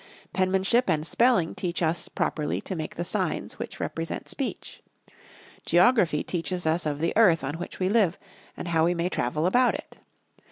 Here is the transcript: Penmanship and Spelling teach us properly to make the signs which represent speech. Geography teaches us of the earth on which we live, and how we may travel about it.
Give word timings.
Penmanship 0.33 0.89
and 0.89 1.05
Spelling 1.05 1.53
teach 1.53 1.83
us 1.83 2.07
properly 2.09 2.59
to 2.61 2.75
make 2.75 2.95
the 2.95 3.03
signs 3.03 3.59
which 3.59 3.79
represent 3.79 4.27
speech. 4.27 4.81
Geography 5.63 6.23
teaches 6.23 6.65
us 6.65 6.87
of 6.87 6.97
the 7.01 7.13
earth 7.15 7.43
on 7.43 7.59
which 7.59 7.79
we 7.79 7.87
live, 7.87 8.17
and 8.57 8.69
how 8.69 8.85
we 8.85 8.95
may 8.95 9.09
travel 9.09 9.45
about 9.45 9.75
it. 9.75 9.97